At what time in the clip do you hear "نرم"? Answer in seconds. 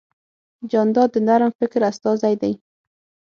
1.27-1.51